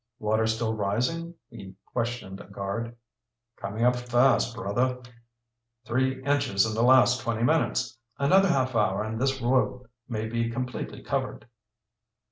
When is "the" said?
6.73-6.81